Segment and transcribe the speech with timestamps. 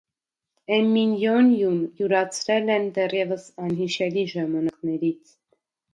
[0.77, 5.41] Էմինյոնյուն յուրացրել են դեռևս անհիշելի ժամանակներից։